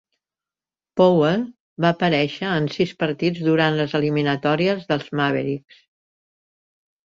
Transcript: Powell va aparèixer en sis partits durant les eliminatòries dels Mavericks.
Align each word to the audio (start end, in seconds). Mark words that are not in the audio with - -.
Powell 1.01 1.43
va 1.85 1.91
aparèixer 1.97 2.49
en 2.55 2.71
sis 2.77 2.95
partits 3.03 3.45
durant 3.51 3.79
les 3.83 3.95
eliminatòries 4.03 4.91
dels 4.91 5.15
Mavericks. 5.23 5.83